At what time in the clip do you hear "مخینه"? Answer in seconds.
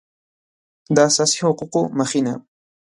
1.99-2.33